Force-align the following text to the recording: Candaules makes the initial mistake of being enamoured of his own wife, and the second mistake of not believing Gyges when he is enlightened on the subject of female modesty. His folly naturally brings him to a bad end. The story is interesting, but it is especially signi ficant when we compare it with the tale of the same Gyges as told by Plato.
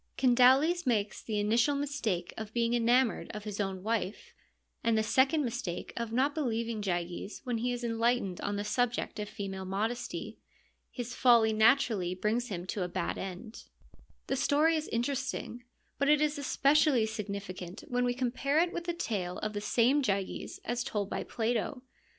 Candaules 0.17 0.87
makes 0.87 1.21
the 1.21 1.39
initial 1.39 1.75
mistake 1.75 2.33
of 2.35 2.53
being 2.53 2.73
enamoured 2.73 3.29
of 3.35 3.43
his 3.43 3.59
own 3.59 3.83
wife, 3.83 4.33
and 4.83 4.97
the 4.97 5.03
second 5.03 5.45
mistake 5.45 5.93
of 5.95 6.11
not 6.11 6.33
believing 6.33 6.81
Gyges 6.81 7.41
when 7.43 7.59
he 7.59 7.71
is 7.71 7.83
enlightened 7.83 8.41
on 8.41 8.55
the 8.55 8.63
subject 8.63 9.19
of 9.19 9.29
female 9.29 9.63
modesty. 9.63 10.39
His 10.89 11.13
folly 11.13 11.53
naturally 11.53 12.15
brings 12.15 12.47
him 12.47 12.65
to 12.65 12.81
a 12.83 12.87
bad 12.87 13.19
end. 13.19 13.65
The 14.25 14.35
story 14.35 14.75
is 14.75 14.87
interesting, 14.87 15.65
but 15.99 16.09
it 16.09 16.19
is 16.19 16.39
especially 16.39 17.05
signi 17.05 17.37
ficant 17.37 17.81
when 17.87 18.03
we 18.03 18.15
compare 18.15 18.57
it 18.57 18.73
with 18.73 18.85
the 18.85 18.93
tale 18.93 19.37
of 19.37 19.53
the 19.53 19.61
same 19.61 20.01
Gyges 20.01 20.59
as 20.65 20.83
told 20.83 21.11
by 21.11 21.23
Plato. 21.23 21.83